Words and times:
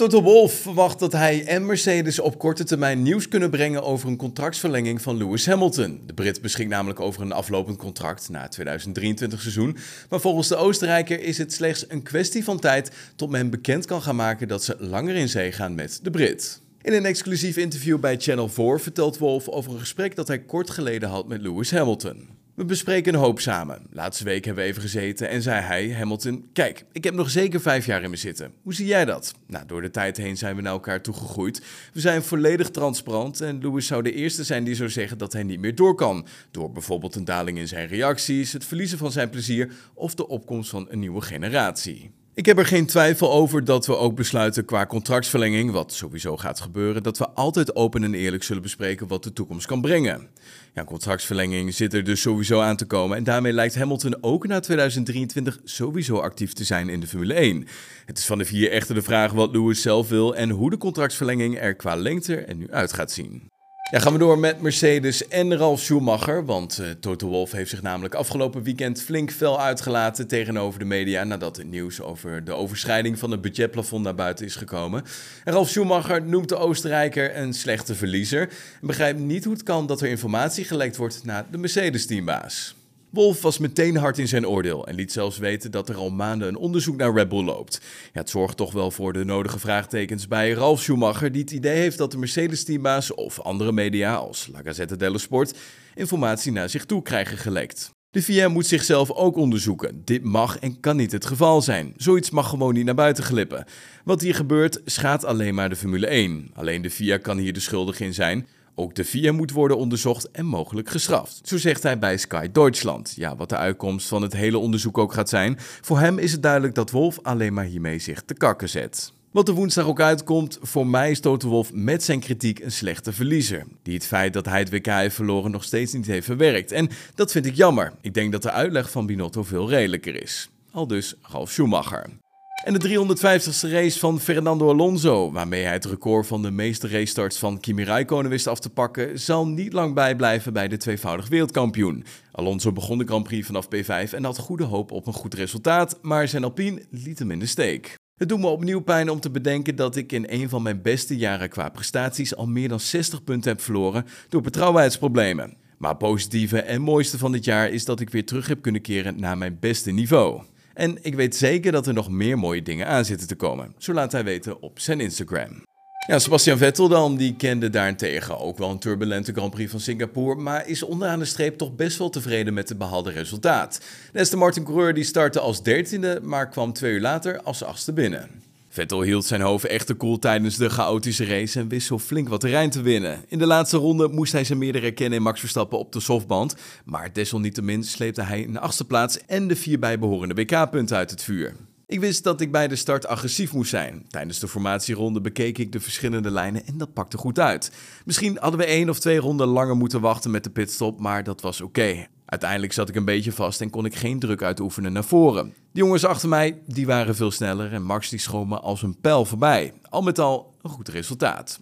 Toto 0.00 0.22
Wolff 0.22 0.54
verwacht 0.54 0.98
dat 0.98 1.12
hij 1.12 1.44
en 1.44 1.66
Mercedes 1.66 2.18
op 2.18 2.38
korte 2.38 2.64
termijn 2.64 3.02
nieuws 3.02 3.28
kunnen 3.28 3.50
brengen 3.50 3.82
over 3.82 4.08
een 4.08 4.16
contractverlenging 4.16 5.02
van 5.02 5.16
Lewis 5.16 5.46
Hamilton. 5.46 6.00
De 6.06 6.14
Brit 6.14 6.42
beschikt 6.42 6.70
namelijk 6.70 7.00
over 7.00 7.22
een 7.22 7.32
aflopend 7.32 7.76
contract 7.76 8.28
na 8.28 8.42
het 8.42 8.50
2023 8.50 9.40
seizoen. 9.40 9.76
Maar 10.08 10.20
volgens 10.20 10.48
de 10.48 10.56
Oostenrijker 10.56 11.20
is 11.20 11.38
het 11.38 11.52
slechts 11.52 11.84
een 11.88 12.02
kwestie 12.02 12.44
van 12.44 12.58
tijd 12.58 12.90
tot 13.16 13.30
men 13.30 13.50
bekend 13.50 13.86
kan 13.86 14.02
gaan 14.02 14.16
maken 14.16 14.48
dat 14.48 14.64
ze 14.64 14.76
langer 14.78 15.14
in 15.14 15.28
zee 15.28 15.52
gaan 15.52 15.74
met 15.74 16.00
de 16.02 16.10
Brit. 16.10 16.60
In 16.82 16.92
een 16.92 17.06
exclusief 17.06 17.56
interview 17.56 17.98
bij 17.98 18.16
Channel 18.18 18.48
4 18.48 18.80
vertelt 18.80 19.18
Wolff 19.18 19.48
over 19.48 19.72
een 19.72 19.78
gesprek 19.80 20.16
dat 20.16 20.28
hij 20.28 20.38
kort 20.38 20.70
geleden 20.70 21.08
had 21.08 21.28
met 21.28 21.40
Lewis 21.40 21.70
Hamilton. 21.70 22.39
We 22.60 22.66
bespreken 22.66 23.14
een 23.14 23.20
hoop 23.20 23.40
samen. 23.40 23.86
Laatste 23.90 24.24
week 24.24 24.44
hebben 24.44 24.64
we 24.64 24.70
even 24.70 24.82
gezeten 24.82 25.28
en 25.28 25.42
zei 25.42 25.60
hij, 25.60 25.92
Hamilton, 25.92 26.48
kijk, 26.52 26.84
ik 26.92 27.04
heb 27.04 27.14
nog 27.14 27.30
zeker 27.30 27.60
vijf 27.60 27.86
jaar 27.86 28.02
in 28.02 28.10
me 28.10 28.16
zitten. 28.16 28.52
Hoe 28.62 28.74
zie 28.74 28.86
jij 28.86 29.04
dat? 29.04 29.34
Nou, 29.46 29.66
door 29.66 29.82
de 29.82 29.90
tijd 29.90 30.16
heen 30.16 30.36
zijn 30.36 30.56
we 30.56 30.62
naar 30.62 30.72
elkaar 30.72 31.00
toegegroeid. 31.00 31.62
We 31.92 32.00
zijn 32.00 32.22
volledig 32.22 32.70
transparant 32.70 33.40
en 33.40 33.58
Lewis 33.62 33.86
zou 33.86 34.02
de 34.02 34.12
eerste 34.12 34.44
zijn 34.44 34.64
die 34.64 34.74
zou 34.74 34.88
zeggen 34.88 35.18
dat 35.18 35.32
hij 35.32 35.42
niet 35.42 35.60
meer 35.60 35.74
door 35.74 35.94
kan. 35.94 36.26
Door 36.50 36.72
bijvoorbeeld 36.72 37.14
een 37.14 37.24
daling 37.24 37.58
in 37.58 37.68
zijn 37.68 37.88
reacties, 37.88 38.52
het 38.52 38.64
verliezen 38.64 38.98
van 38.98 39.12
zijn 39.12 39.30
plezier 39.30 39.72
of 39.94 40.14
de 40.14 40.28
opkomst 40.28 40.70
van 40.70 40.86
een 40.90 40.98
nieuwe 40.98 41.20
generatie. 41.20 42.10
Ik 42.34 42.46
heb 42.46 42.58
er 42.58 42.66
geen 42.66 42.86
twijfel 42.86 43.32
over 43.32 43.64
dat 43.64 43.86
we 43.86 43.96
ook 43.96 44.14
besluiten 44.14 44.64
qua 44.64 44.86
contractverlenging, 44.86 45.70
wat 45.70 45.92
sowieso 45.92 46.36
gaat 46.36 46.60
gebeuren, 46.60 47.02
dat 47.02 47.18
we 47.18 47.28
altijd 47.28 47.74
open 47.74 48.04
en 48.04 48.14
eerlijk 48.14 48.42
zullen 48.42 48.62
bespreken 48.62 49.08
wat 49.08 49.24
de 49.24 49.32
toekomst 49.32 49.66
kan 49.66 49.80
brengen. 49.80 50.28
Ja, 50.74 50.84
contractverlenging 50.84 51.74
zit 51.74 51.94
er 51.94 52.04
dus 52.04 52.20
sowieso 52.20 52.60
aan 52.60 52.76
te 52.76 52.86
komen 52.86 53.16
en 53.16 53.24
daarmee 53.24 53.52
lijkt 53.52 53.74
Hamilton 53.74 54.16
ook 54.20 54.46
na 54.46 54.60
2023 54.60 55.60
sowieso 55.64 56.18
actief 56.18 56.52
te 56.52 56.64
zijn 56.64 56.88
in 56.88 57.00
de 57.00 57.06
Formule 57.06 57.34
1. 57.34 57.66
Het 58.06 58.18
is 58.18 58.26
van 58.26 58.38
de 58.38 58.44
vier 58.44 58.70
echter 58.70 58.94
de 58.94 59.02
vraag 59.02 59.32
wat 59.32 59.52
Lewis 59.52 59.82
zelf 59.82 60.08
wil 60.08 60.36
en 60.36 60.50
hoe 60.50 60.70
de 60.70 60.78
contractverlenging 60.78 61.60
er 61.60 61.74
qua 61.74 61.94
lengte 61.94 62.36
er 62.36 62.54
nu 62.54 62.70
uit 62.70 62.92
gaat 62.92 63.10
zien. 63.10 63.49
Ja, 63.90 63.98
gaan 63.98 64.12
we 64.12 64.18
door 64.18 64.38
met 64.38 64.60
Mercedes 64.60 65.28
en 65.28 65.56
Ralf 65.56 65.80
Schumacher. 65.80 66.44
Want 66.44 66.78
uh, 66.80 66.90
Toto 66.90 67.28
Wolff 67.28 67.52
heeft 67.52 67.70
zich 67.70 67.82
namelijk 67.82 68.14
afgelopen 68.14 68.62
weekend 68.62 69.02
flink 69.02 69.32
fel 69.32 69.60
uitgelaten 69.60 70.28
tegenover 70.28 70.78
de 70.78 70.84
media. 70.84 71.24
Nadat 71.24 71.56
het 71.56 71.66
nieuws 71.66 72.00
over 72.00 72.44
de 72.44 72.52
overschrijding 72.52 73.18
van 73.18 73.30
het 73.30 73.40
budgetplafond 73.40 74.04
naar 74.04 74.14
buiten 74.14 74.46
is 74.46 74.56
gekomen. 74.56 75.04
En 75.44 75.52
Ralf 75.52 75.68
Schumacher 75.68 76.22
noemt 76.22 76.48
de 76.48 76.56
Oostenrijker 76.56 77.36
een 77.36 77.52
slechte 77.52 77.94
verliezer. 77.94 78.40
En 78.80 78.86
begrijpt 78.86 79.18
niet 79.18 79.44
hoe 79.44 79.52
het 79.52 79.62
kan 79.62 79.86
dat 79.86 80.00
er 80.00 80.08
informatie 80.08 80.64
gelekt 80.64 80.96
wordt 80.96 81.24
naar 81.24 81.46
de 81.50 81.58
Mercedes-teambaas. 81.58 82.74
Wolf 83.10 83.42
was 83.42 83.58
meteen 83.58 83.96
hard 83.96 84.18
in 84.18 84.28
zijn 84.28 84.46
oordeel 84.46 84.86
en 84.86 84.94
liet 84.94 85.12
zelfs 85.12 85.38
weten 85.38 85.70
dat 85.70 85.88
er 85.88 85.96
al 85.96 86.10
maanden 86.10 86.48
een 86.48 86.56
onderzoek 86.56 86.96
naar 86.96 87.14
Red 87.14 87.28
Bull 87.28 87.44
loopt. 87.44 87.80
Ja, 88.12 88.20
het 88.20 88.30
zorgt 88.30 88.56
toch 88.56 88.72
wel 88.72 88.90
voor 88.90 89.12
de 89.12 89.24
nodige 89.24 89.58
vraagtekens 89.58 90.28
bij 90.28 90.50
Ralf 90.50 90.80
Schumacher, 90.80 91.32
die 91.32 91.40
het 91.40 91.50
idee 91.50 91.76
heeft 91.76 91.98
dat 91.98 92.10
de 92.10 92.18
Mercedes-teambaas 92.18 93.14
of 93.14 93.40
andere 93.40 93.72
media 93.72 94.14
als 94.14 94.48
La 94.52 94.60
Gazzetta 94.62 94.96
dello 94.96 95.18
Sport 95.18 95.58
informatie 95.94 96.52
naar 96.52 96.68
zich 96.68 96.84
toe 96.84 97.02
krijgen 97.02 97.38
gelekt. 97.38 97.90
De 98.10 98.22
VIA 98.22 98.48
moet 98.48 98.66
zichzelf 98.66 99.10
ook 99.10 99.36
onderzoeken. 99.36 100.02
Dit 100.04 100.24
mag 100.24 100.58
en 100.58 100.80
kan 100.80 100.96
niet 100.96 101.12
het 101.12 101.26
geval 101.26 101.62
zijn. 101.62 101.92
Zoiets 101.96 102.30
mag 102.30 102.48
gewoon 102.48 102.74
niet 102.74 102.84
naar 102.84 102.94
buiten 102.94 103.24
glippen. 103.24 103.64
Wat 104.04 104.20
hier 104.20 104.34
gebeurt, 104.34 104.80
schaadt 104.84 105.24
alleen 105.24 105.54
maar 105.54 105.68
de 105.68 105.76
Formule 105.76 106.06
1. 106.06 106.50
Alleen 106.54 106.82
de 106.82 106.90
VIA 106.90 107.18
kan 107.18 107.38
hier 107.38 107.52
de 107.52 107.60
schuldig 107.60 108.00
in 108.00 108.14
zijn. 108.14 108.46
Ook 108.80 108.94
de 108.94 109.04
VIA 109.04 109.32
moet 109.32 109.50
worden 109.50 109.76
onderzocht 109.76 110.30
en 110.30 110.46
mogelijk 110.46 110.88
gestraft. 110.88 111.40
Zo 111.42 111.58
zegt 111.58 111.82
hij 111.82 111.98
bij 111.98 112.16
Sky 112.16 112.48
Deutschland. 112.52 113.12
Ja, 113.16 113.36
wat 113.36 113.48
de 113.48 113.56
uitkomst 113.56 114.08
van 114.08 114.22
het 114.22 114.32
hele 114.32 114.58
onderzoek 114.58 114.98
ook 114.98 115.12
gaat 115.12 115.28
zijn. 115.28 115.56
Voor 115.58 115.98
hem 115.98 116.18
is 116.18 116.32
het 116.32 116.42
duidelijk 116.42 116.74
dat 116.74 116.90
Wolf 116.90 117.18
alleen 117.22 117.54
maar 117.54 117.64
hiermee 117.64 117.98
zich 117.98 118.22
te 118.22 118.34
kakken 118.34 118.68
zet. 118.68 119.12
Wat 119.30 119.48
er 119.48 119.54
woensdag 119.54 119.86
ook 119.86 120.00
uitkomt, 120.00 120.58
voor 120.62 120.86
mij 120.86 121.10
is 121.10 121.20
Toto 121.20 121.48
Wolf 121.48 121.72
met 121.72 122.02
zijn 122.02 122.20
kritiek 122.20 122.58
een 122.58 122.72
slechte 122.72 123.12
verliezer. 123.12 123.66
Die 123.82 123.94
het 123.94 124.06
feit 124.06 124.32
dat 124.32 124.44
hij 124.44 124.58
het 124.58 124.70
WK 124.70 124.86
heeft 124.86 125.14
verloren 125.14 125.50
nog 125.50 125.64
steeds 125.64 125.92
niet 125.92 126.06
heeft 126.06 126.26
verwerkt. 126.26 126.72
En 126.72 126.88
dat 127.14 127.32
vind 127.32 127.46
ik 127.46 127.54
jammer. 127.54 127.92
Ik 128.00 128.14
denk 128.14 128.32
dat 128.32 128.42
de 128.42 128.50
uitleg 128.50 128.90
van 128.90 129.06
Binotto 129.06 129.42
veel 129.42 129.68
redelijker 129.68 130.22
is. 130.22 130.50
Al 130.70 130.86
dus 130.86 131.14
Ralf 131.22 131.50
Schumacher. 131.50 132.19
En 132.64 132.72
de 132.72 132.88
350ste 132.88 133.70
race 133.70 133.98
van 133.98 134.20
Fernando 134.20 134.68
Alonso, 134.68 135.32
waarmee 135.32 135.62
hij 135.62 135.72
het 135.72 135.84
record 135.84 136.26
van 136.26 136.42
de 136.42 136.50
meeste 136.50 136.88
racestarts 136.88 137.38
van 137.38 137.60
Kimi 137.60 137.84
Raikkonen 137.84 138.30
wist 138.30 138.46
af 138.46 138.58
te 138.60 138.70
pakken, 138.70 139.18
zal 139.20 139.46
niet 139.46 139.72
lang 139.72 139.94
bijblijven 139.94 140.52
bij 140.52 140.68
de 140.68 140.76
tweevoudig 140.76 141.28
wereldkampioen. 141.28 142.04
Alonso 142.32 142.72
begon 142.72 142.98
de 142.98 143.04
Grand 143.04 143.24
Prix 143.24 143.46
vanaf 143.46 143.66
P5 143.66 144.10
en 144.10 144.24
had 144.24 144.38
goede 144.38 144.64
hoop 144.64 144.92
op 144.92 145.06
een 145.06 145.12
goed 145.12 145.34
resultaat, 145.34 145.98
maar 146.02 146.28
zijn 146.28 146.44
Alpine 146.44 146.82
liet 146.90 147.18
hem 147.18 147.30
in 147.30 147.38
de 147.38 147.46
steek. 147.46 147.94
Het 148.16 148.28
doet 148.28 148.40
me 148.40 148.46
opnieuw 148.46 148.80
pijn 148.80 149.10
om 149.10 149.20
te 149.20 149.30
bedenken 149.30 149.76
dat 149.76 149.96
ik 149.96 150.12
in 150.12 150.26
een 150.28 150.48
van 150.48 150.62
mijn 150.62 150.82
beste 150.82 151.16
jaren 151.16 151.48
qua 151.48 151.68
prestaties 151.68 152.36
al 152.36 152.46
meer 152.46 152.68
dan 152.68 152.80
60 152.80 153.24
punten 153.24 153.50
heb 153.50 153.60
verloren 153.60 154.06
door 154.28 154.40
betrouwbaarheidsproblemen. 154.40 155.56
Maar 155.78 155.96
positieve 155.96 156.60
en 156.60 156.82
mooiste 156.82 157.18
van 157.18 157.32
dit 157.32 157.44
jaar 157.44 157.70
is 157.70 157.84
dat 157.84 158.00
ik 158.00 158.10
weer 158.10 158.26
terug 158.26 158.46
heb 158.46 158.62
kunnen 158.62 158.82
keren 158.82 159.20
naar 159.20 159.38
mijn 159.38 159.56
beste 159.60 159.90
niveau. 159.90 160.42
En 160.80 160.98
ik 161.02 161.14
weet 161.14 161.36
zeker 161.36 161.72
dat 161.72 161.86
er 161.86 161.94
nog 161.94 162.10
meer 162.10 162.38
mooie 162.38 162.62
dingen 162.62 162.86
aan 162.86 163.04
zitten 163.04 163.28
te 163.28 163.34
komen. 163.34 163.74
Zo 163.78 163.92
laat 163.92 164.12
hij 164.12 164.24
weten 164.24 164.62
op 164.62 164.78
zijn 164.78 165.00
Instagram. 165.00 165.62
Ja, 166.06 166.18
Sebastian 166.18 166.58
Vettel 166.58 166.88
dan, 166.88 167.16
die 167.16 167.36
kende 167.36 167.70
daarentegen 167.70 168.38
ook 168.38 168.58
wel 168.58 168.70
een 168.70 168.78
turbulente 168.78 169.32
Grand 169.32 169.50
Prix 169.50 169.70
van 169.70 169.80
Singapore, 169.80 170.40
maar 170.40 170.68
is 170.68 170.82
onderaan 170.82 171.18
de 171.18 171.24
streep 171.24 171.58
toch 171.58 171.76
best 171.76 171.98
wel 171.98 172.10
tevreden 172.10 172.54
met 172.54 172.68
het 172.68 172.78
behaalde 172.78 173.10
resultaat. 173.10 173.80
De 174.12 174.36
Martin 174.36 174.64
coureur 174.64 174.94
die 174.94 175.04
startte 175.04 175.40
als 175.40 175.62
dertiende, 175.62 176.20
maar 176.22 176.48
kwam 176.48 176.72
twee 176.72 176.92
uur 176.92 177.00
later 177.00 177.42
als 177.42 177.62
achtste 177.62 177.92
binnen. 177.92 178.28
Vettel 178.72 179.02
hield 179.02 179.24
zijn 179.24 179.40
hoofd 179.40 179.64
echter 179.64 179.94
koel 179.94 180.18
tijdens 180.18 180.56
de 180.56 180.68
chaotische 180.68 181.24
race 181.24 181.60
en 181.60 181.68
wist 181.68 181.86
zo 181.86 181.98
flink 181.98 182.28
wat 182.28 182.40
terrein 182.40 182.70
te 182.70 182.82
winnen. 182.82 183.24
In 183.28 183.38
de 183.38 183.46
laatste 183.46 183.76
ronde 183.76 184.08
moest 184.08 184.32
hij 184.32 184.44
zijn 184.44 184.58
meerdere 184.58 184.84
herkennen 184.84 185.18
in 185.18 185.24
Max 185.24 185.40
Verstappen 185.40 185.78
op 185.78 185.92
de 185.92 186.00
softband, 186.00 186.56
maar 186.84 187.12
desalniettemin 187.12 187.84
sleepte 187.84 188.22
hij 188.22 188.44
een 188.44 188.58
achtste 188.58 188.84
plaats 188.84 189.26
en 189.26 189.48
de 189.48 189.56
vier 189.56 189.78
bijbehorende 189.78 190.34
WK-punten 190.34 190.96
uit 190.96 191.10
het 191.10 191.22
vuur. 191.22 191.56
Ik 191.86 192.00
wist 192.00 192.24
dat 192.24 192.40
ik 192.40 192.52
bij 192.52 192.68
de 192.68 192.76
start 192.76 193.06
agressief 193.06 193.52
moest 193.52 193.70
zijn. 193.70 194.04
Tijdens 194.08 194.38
de 194.38 194.48
formatieronde 194.48 195.20
bekeek 195.20 195.58
ik 195.58 195.72
de 195.72 195.80
verschillende 195.80 196.30
lijnen 196.30 196.66
en 196.66 196.78
dat 196.78 196.92
pakte 196.92 197.18
goed 197.18 197.38
uit. 197.38 197.72
Misschien 198.04 198.36
hadden 198.40 198.60
we 198.60 198.66
één 198.66 198.88
of 198.88 199.00
twee 199.00 199.18
ronden 199.18 199.46
langer 199.46 199.76
moeten 199.76 200.00
wachten 200.00 200.30
met 200.30 200.44
de 200.44 200.50
pitstop, 200.50 201.00
maar 201.00 201.24
dat 201.24 201.40
was 201.40 201.60
oké. 201.60 202.06
Uiteindelijk 202.30 202.72
zat 202.72 202.88
ik 202.88 202.94
een 202.94 203.04
beetje 203.04 203.32
vast 203.32 203.60
en 203.60 203.70
kon 203.70 203.84
ik 203.84 203.94
geen 203.94 204.18
druk 204.18 204.42
uitoefenen 204.42 204.92
naar 204.92 205.04
voren. 205.04 205.54
De 205.72 205.78
jongens 205.78 206.04
achter 206.04 206.28
mij 206.28 206.62
die 206.66 206.86
waren 206.86 207.14
veel 207.16 207.30
sneller 207.30 207.72
en 207.72 207.82
Max 207.82 208.08
die 208.08 208.18
schoot 208.18 208.46
me 208.46 208.58
als 208.60 208.82
een 208.82 209.00
pijl 209.00 209.24
voorbij. 209.24 209.72
Al 209.88 210.02
met 210.02 210.18
al 210.18 210.54
een 210.62 210.70
goed 210.70 210.88
resultaat. 210.88 211.60